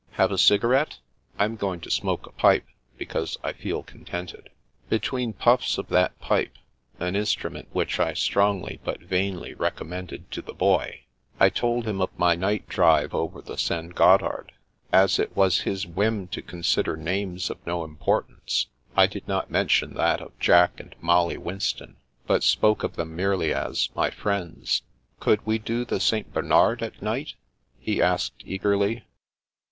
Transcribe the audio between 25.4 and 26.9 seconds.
we do the St. Bernard